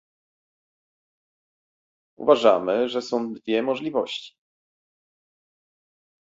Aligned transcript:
Uważamy, 2.17 2.89
że 2.89 3.01
są 3.01 3.33
dwie 3.33 3.63
możliwości 3.63 4.35